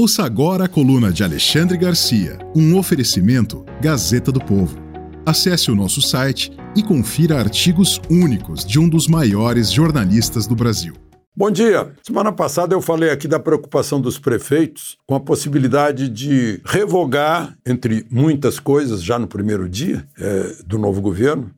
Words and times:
Ouça 0.00 0.22
agora 0.22 0.66
a 0.66 0.68
coluna 0.68 1.10
de 1.10 1.24
Alexandre 1.24 1.76
Garcia, 1.76 2.38
um 2.54 2.78
oferecimento 2.78 3.66
Gazeta 3.80 4.30
do 4.30 4.38
Povo. 4.38 4.78
Acesse 5.26 5.72
o 5.72 5.74
nosso 5.74 6.00
site 6.00 6.52
e 6.76 6.84
confira 6.84 7.36
artigos 7.36 8.00
únicos 8.08 8.64
de 8.64 8.78
um 8.78 8.88
dos 8.88 9.08
maiores 9.08 9.72
jornalistas 9.72 10.46
do 10.46 10.54
Brasil. 10.54 10.94
Bom 11.36 11.50
dia. 11.50 11.92
Semana 12.00 12.30
passada 12.30 12.76
eu 12.76 12.80
falei 12.80 13.10
aqui 13.10 13.26
da 13.26 13.40
preocupação 13.40 14.00
dos 14.00 14.20
prefeitos 14.20 14.96
com 15.04 15.16
a 15.16 15.20
possibilidade 15.20 16.08
de 16.08 16.60
revogar, 16.64 17.58
entre 17.66 18.06
muitas 18.08 18.60
coisas, 18.60 19.02
já 19.02 19.18
no 19.18 19.26
primeiro 19.26 19.68
dia 19.68 20.06
é, 20.16 20.58
do 20.64 20.78
novo 20.78 21.00
governo, 21.00 21.50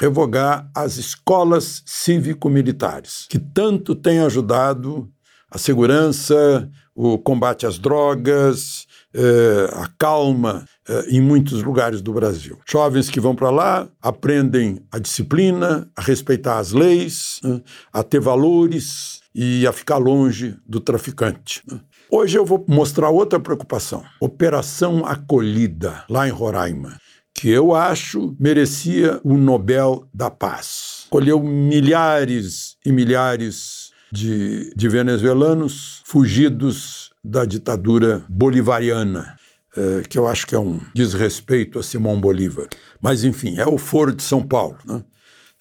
revogar 0.00 0.66
as 0.74 0.96
escolas 0.96 1.82
cívico-militares, 1.84 3.26
que 3.28 3.38
tanto 3.38 3.94
têm 3.94 4.20
ajudado 4.20 5.12
a 5.50 5.58
segurança, 5.58 6.70
o 6.94 7.18
combate 7.18 7.66
às 7.66 7.78
drogas, 7.78 8.86
é, 9.14 9.70
a 9.72 9.88
calma 9.98 10.64
é, 10.88 11.10
em 11.10 11.20
muitos 11.20 11.62
lugares 11.62 12.00
do 12.00 12.12
Brasil. 12.12 12.58
Jovens 12.68 13.08
que 13.08 13.20
vão 13.20 13.34
para 13.34 13.50
lá 13.50 13.88
aprendem 14.00 14.82
a 14.90 14.98
disciplina, 14.98 15.88
a 15.96 16.02
respeitar 16.02 16.58
as 16.58 16.72
leis, 16.72 17.40
né, 17.42 17.60
a 17.92 18.02
ter 18.02 18.20
valores, 18.20 19.22
e 19.34 19.66
a 19.66 19.72
ficar 19.72 19.96
longe 19.96 20.56
do 20.66 20.80
traficante. 20.80 21.62
Né? 21.66 21.80
Hoje 22.10 22.36
eu 22.36 22.44
vou 22.44 22.64
mostrar 22.68 23.10
outra 23.10 23.40
preocupação: 23.40 24.04
Operação 24.20 25.04
Acolhida, 25.06 26.04
lá 26.08 26.28
em 26.28 26.30
Roraima, 26.30 26.98
que 27.34 27.48
eu 27.48 27.74
acho 27.74 28.36
merecia 28.38 29.20
o 29.24 29.36
Nobel 29.36 30.06
da 30.12 30.30
Paz. 30.30 31.06
Colheu 31.10 31.42
milhares 31.42 32.76
e 32.84 32.92
milhares 32.92 33.81
de, 34.12 34.74
de 34.76 34.88
venezuelanos 34.90 36.02
fugidos 36.04 37.10
da 37.24 37.46
ditadura 37.46 38.22
bolivariana. 38.28 39.36
É, 39.74 40.02
que 40.06 40.18
eu 40.18 40.28
acho 40.28 40.46
que 40.46 40.54
é 40.54 40.58
um 40.58 40.78
desrespeito 40.94 41.78
a 41.78 41.82
Simão 41.82 42.20
Bolívar. 42.20 42.68
Mas, 43.00 43.24
enfim, 43.24 43.56
é 43.56 43.66
o 43.66 43.78
Foro 43.78 44.14
de 44.14 44.22
São 44.22 44.42
Paulo. 44.42 44.76
Né? 44.84 45.02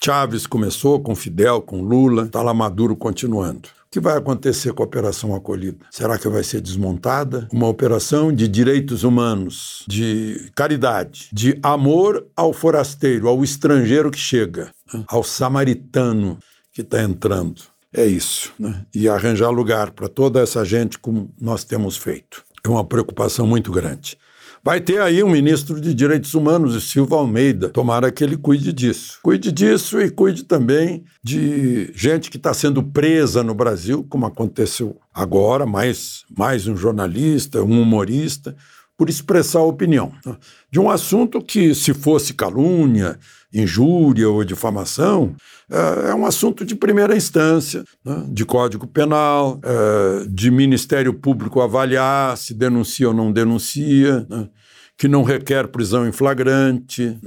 Chaves 0.04 0.46
começou 0.46 1.00
com 1.00 1.16
Fidel, 1.16 1.62
com 1.62 1.82
Lula, 1.82 2.26
está 2.26 2.42
lá 2.42 2.54
Maduro 2.54 2.94
continuando. 2.94 3.70
O 3.70 3.92
que 3.92 4.02
vai 4.02 4.18
acontecer 4.18 4.74
com 4.74 4.84
a 4.84 4.86
Operação 4.86 5.34
Acolhida? 5.34 5.86
Será 5.90 6.18
que 6.18 6.28
vai 6.28 6.44
ser 6.44 6.60
desmontada? 6.60 7.48
Uma 7.54 7.68
operação 7.68 8.34
de 8.34 8.50
direitos 8.50 9.04
humanos, 9.04 9.86
de 9.88 10.52
caridade, 10.56 11.30
de 11.32 11.58
amor 11.64 12.28
ao 12.36 12.52
forasteiro, 12.52 13.30
ao 13.30 13.44
estrangeiro 13.46 14.12
que 14.12 14.20
chega, 14.20 14.72
né? 14.94 15.06
ao 15.08 15.24
samaritano 15.24 16.38
que 16.74 16.82
está 16.82 17.02
entrando. 17.02 17.62
É 17.94 18.06
isso. 18.06 18.54
Né? 18.58 18.86
E 18.94 19.08
arranjar 19.10 19.50
lugar 19.50 19.92
para 19.92 20.08
toda 20.08 20.40
essa 20.40 20.64
gente, 20.64 20.98
como 20.98 21.34
nós 21.40 21.64
temos 21.64 21.98
feito. 21.98 22.44
É 22.64 22.70
uma 22.70 22.86
preocupação 22.86 23.46
muito 23.46 23.72
grande. 23.72 24.18
Vai 24.64 24.80
ter 24.80 25.02
aí 25.02 25.24
um 25.24 25.30
ministro 25.30 25.82
de 25.82 25.92
Direitos 25.92 26.36
Humanos, 26.36 26.92
Silva 26.92 27.16
Almeida. 27.16 27.70
Tomara 27.70 28.12
que 28.12 28.24
ele 28.24 28.38
cuide 28.38 28.72
disso. 28.72 29.18
Cuide 29.24 29.52
disso 29.52 30.00
e 30.00 30.08
cuide 30.12 30.44
também 30.44 31.04
de 31.24 31.92
gente 31.96 32.30
que 32.30 32.38
está 32.38 32.54
sendo 32.54 32.84
presa 32.84 33.42
no 33.42 33.56
Brasil, 33.56 34.06
como 34.08 34.28
aconteceu 34.28 35.02
agora, 35.12 35.66
mais, 35.66 36.26
mais 36.38 36.68
um 36.68 36.78
jornalista, 36.78 37.64
um 37.64 37.82
humorista, 37.82 38.56
por 39.02 39.10
expressar 39.10 39.62
opinião. 39.62 40.12
Né? 40.24 40.38
De 40.70 40.80
um 40.80 40.88
assunto 40.88 41.42
que, 41.42 41.74
se 41.74 41.92
fosse 41.92 42.36
calúnia, 42.36 43.18
injúria 43.52 44.30
ou 44.30 44.44
difamação, 44.44 45.36
é, 45.68 46.12
é 46.12 46.14
um 46.14 46.24
assunto 46.24 46.64
de 46.64 46.76
primeira 46.76 47.18
instância, 47.18 47.84
né? 48.06 48.28
de 48.30 48.46
Código 48.46 48.86
Penal, 48.86 49.60
é, 49.64 50.28
de 50.30 50.52
Ministério 50.52 51.16
Público 51.16 51.62
avaliar 51.62 52.38
se 52.38 52.54
denuncia 52.54 53.08
ou 53.08 53.14
não 53.16 53.32
denuncia, 53.32 54.24
né? 54.30 54.48
que 54.96 55.08
não 55.08 55.24
requer 55.24 55.70
prisão 55.70 56.08
em 56.08 56.12
flagrante, 56.12 57.18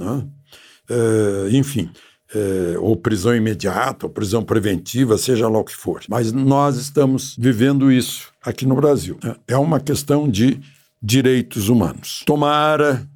é, 0.89 1.49
enfim. 1.51 1.89
É, 2.33 2.77
ou 2.79 2.95
prisão 2.95 3.35
imediata, 3.35 4.05
ou 4.05 4.09
prisão 4.09 4.41
preventiva, 4.43 5.17
seja 5.17 5.49
lá 5.49 5.59
o 5.59 5.63
que 5.65 5.75
for. 5.75 6.01
Mas 6.07 6.31
nós 6.31 6.77
estamos 6.77 7.35
vivendo 7.37 7.91
isso 7.91 8.29
aqui 8.41 8.65
no 8.65 8.75
Brasil. 8.75 9.17
É 9.47 9.57
uma 9.57 9.79
questão 9.79 10.27
de 10.27 10.59
direitos 11.05 11.69
humanos. 11.69 12.23
Tomara 12.25 13.07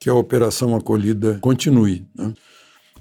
que 0.00 0.08
a 0.08 0.14
operação 0.14 0.74
acolhida 0.74 1.38
continue. 1.42 2.06
Né? 2.16 2.32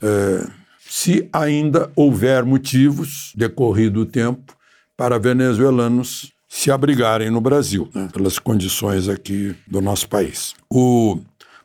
É, 0.02 0.48
se 0.86 1.30
ainda 1.32 1.90
houver 1.96 2.44
motivos, 2.44 3.32
decorrido 3.36 4.02
o 4.02 4.06
tempo, 4.06 4.56
para 4.98 5.18
venezuelanos 5.18 6.34
se 6.50 6.70
abrigarem 6.70 7.32
no 7.32 7.40
Brasil, 7.40 7.90
né? 7.96 8.10
pelas 8.12 8.38
condições 8.38 9.08
aqui 9.08 9.56
do 9.66 9.80
nosso 9.80 10.10
país. 10.10 10.54
O, 10.70 11.20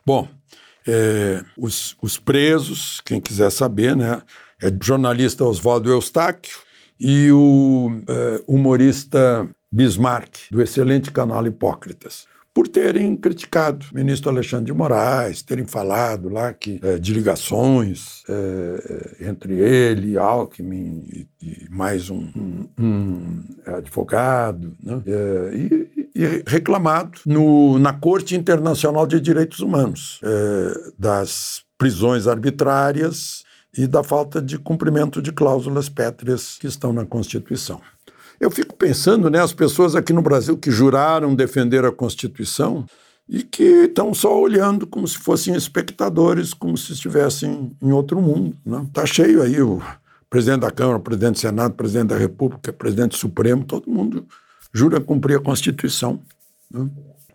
bom, 0.06 0.28
é, 0.87 1.45
os, 1.56 1.97
os, 2.00 2.16
presos, 2.16 3.00
quem 3.05 3.21
quiser 3.21 3.50
saber, 3.50 3.95
né, 3.97 4.22
é 4.62 4.69
o 4.69 4.78
jornalista 4.81 5.45
Oswaldo 5.45 5.91
Eustáquio 5.91 6.56
e 6.99 7.31
o 7.31 8.00
é, 8.09 8.43
humorista 8.47 9.49
Bismarck, 9.71 10.49
do 10.50 10.62
excelente 10.62 11.10
canal 11.10 11.47
Hipócritas 11.47 12.27
por 12.54 12.66
terem 12.66 13.16
criticado 13.16 13.86
o 13.92 13.94
ministro 13.94 14.31
Alexandre 14.31 14.66
de 14.66 14.72
Moraes, 14.72 15.42
terem 15.42 15.64
falado 15.64 16.28
lá 16.28 16.53
que 16.53 16.81
é, 16.82 16.98
de 16.98 17.14
ligações 17.14 18.22
é, 18.28 19.28
entre 19.28 19.54
ele, 19.54 20.19
Alckmin 20.19 21.04
e, 21.09 21.28
e 21.41 21.69
mais 21.70 22.10
um, 22.10 22.31
um, 22.36 22.69
um 22.78 23.44
advogado, 23.66 24.76
né? 24.82 25.03
é, 25.06 25.56
e, 25.56 26.10
e, 26.14 26.42
reclamado 26.47 27.20
no, 27.25 27.78
na 27.78 27.92
Corte 27.92 28.34
Internacional 28.34 29.06
de 29.06 29.20
Direitos 29.20 29.60
Humanos 29.60 30.20
das 30.98 31.62
prisões 31.78 32.26
arbitrárias 32.26 33.44
e 33.76 33.86
da 33.86 34.03
falta 34.03 34.42
de 34.42 34.59
cumprimento 34.59 35.22
de 35.22 35.30
cláusulas 35.30 35.88
pétreas 35.88 36.59
que 36.59 36.66
estão 36.66 36.92
na 36.92 37.06
Constituição. 37.06 37.80
Eu 38.41 38.50
fico 38.50 38.76
pensando, 38.76 39.28
né, 39.28 39.41
as 39.41 39.53
pessoas 39.53 39.97
aqui 39.97 40.12
no 40.12 40.22
Brasil 40.22 40.56
que 40.56 40.71
juraram 40.71 41.34
defender 41.34 41.84
a 41.84 41.93
Constituição 41.93 42.87
e 43.28 43.43
que 43.43 43.84
estão 43.84 44.15
só 44.15 44.41
olhando 44.41 44.87
como 44.87 45.06
se 45.06 45.19
fossem 45.19 45.54
espectadores, 45.54 46.54
como 46.54 46.77
se 46.77 46.93
estivessem 46.93 47.77
em 47.82 47.93
outro 47.93 48.22
mundo. 48.22 48.56
Está 48.65 48.81
né? 48.81 48.88
Tá 48.93 49.06
cheio 49.06 49.43
aí 49.43 49.60
o 49.60 49.82
presidente 50.31 50.60
da 50.60 50.71
Câmara, 50.71 51.00
presidente 51.00 51.34
do 51.34 51.41
Senado, 51.41 51.75
presidente 51.75 52.09
da 52.09 52.16
República, 52.16 52.72
presidente 52.72 53.19
Supremo, 53.19 53.65
todo 53.65 53.91
mundo 53.91 54.27
jura 54.72 55.00
cumprir 55.00 55.37
a 55.37 55.43
Constituição. 55.43 56.22
Né? 56.71 56.88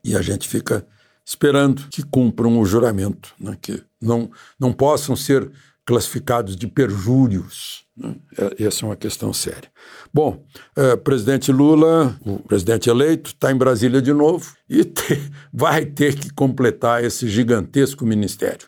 E 0.03 0.15
a 0.15 0.21
gente 0.21 0.47
fica 0.47 0.85
esperando 1.25 1.87
que 1.89 2.03
cumpram 2.03 2.59
o 2.59 2.65
juramento, 2.65 3.33
né? 3.39 3.57
que 3.61 3.83
não, 4.01 4.31
não 4.59 4.73
possam 4.73 5.15
ser 5.15 5.49
classificados 5.85 6.55
de 6.55 6.67
perjúrios. 6.67 7.85
Né? 7.95 8.15
Essa 8.59 8.85
é 8.85 8.89
uma 8.89 8.95
questão 8.95 9.33
séria. 9.33 9.71
Bom, 10.13 10.45
é, 10.75 10.95
presidente 10.95 11.51
Lula, 11.51 12.17
o 12.25 12.39
presidente 12.39 12.89
eleito, 12.89 13.31
está 13.31 13.51
em 13.51 13.57
Brasília 13.57 14.01
de 14.01 14.13
novo 14.13 14.55
e 14.69 14.83
te, 14.85 15.31
vai 15.51 15.85
ter 15.85 16.15
que 16.15 16.31
completar 16.31 17.03
esse 17.03 17.27
gigantesco 17.27 18.05
ministério. 18.05 18.67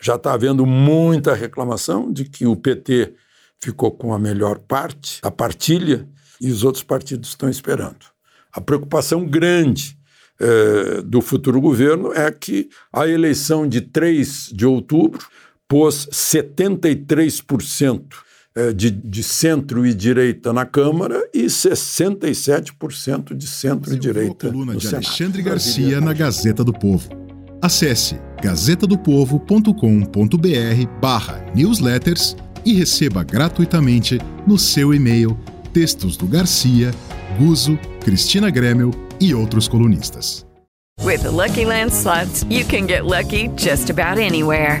Já 0.00 0.16
está 0.16 0.32
havendo 0.32 0.66
muita 0.66 1.34
reclamação 1.34 2.12
de 2.12 2.24
que 2.24 2.46
o 2.46 2.56
PT 2.56 3.14
ficou 3.60 3.90
com 3.90 4.12
a 4.12 4.18
melhor 4.18 4.58
parte, 4.58 5.18
a 5.22 5.30
partilha, 5.30 6.08
e 6.40 6.50
os 6.50 6.64
outros 6.64 6.84
partidos 6.84 7.30
estão 7.30 7.48
esperando. 7.48 8.04
A 8.52 8.60
preocupação 8.60 9.24
grande 9.26 9.98
é, 10.38 11.02
do 11.02 11.22
futuro 11.22 11.60
governo 11.60 12.12
é 12.12 12.30
que 12.30 12.68
a 12.92 13.08
eleição 13.08 13.66
de 13.66 13.80
3 13.80 14.50
de 14.52 14.66
outubro 14.66 15.26
pôs 15.68 16.08
73% 16.12 18.02
eh, 18.54 18.72
de, 18.72 18.90
de 18.90 19.22
centro 19.22 19.86
e 19.86 19.92
direita 19.92 20.52
na 20.52 20.64
Câmara 20.64 21.28
e 21.34 21.44
67% 21.44 23.34
de 23.34 23.46
centro 23.46 23.94
e 23.94 23.98
direita. 23.98 24.48
A 24.48 24.50
coluna 24.50 24.72
no 24.72 24.78
de 24.78 24.86
Senado. 24.86 25.06
Alexandre 25.06 25.42
Garcia 25.42 26.00
na 26.00 26.12
Gazeta 26.12 26.64
do 26.64 26.72
Povo. 26.72 27.10
Acesse 27.60 28.18
gazetadopovo.com.br 28.42 31.00
barra 31.00 31.44
newsletters 31.54 32.36
e 32.64 32.74
receba 32.74 33.22
gratuitamente 33.22 34.18
no 34.46 34.58
seu 34.58 34.94
e-mail 34.94 35.38
textos 35.72 36.16
do 36.16 36.26
Garcia, 36.26 36.92
Guzo, 37.38 37.78
Cristina 38.00 38.50
Gremel, 38.50 38.90
e 39.20 39.34
outros 39.34 39.68
colunistas. 39.68 40.46
With 41.02 41.22
the 41.22 41.30
Lucky 41.30 41.64
Land 41.64 41.92
slots, 41.92 42.44
you 42.48 42.64
can 42.64 42.86
get 42.86 43.04
lucky 43.04 43.48
just 43.56 43.90
about 43.90 44.18
anywhere. 44.18 44.80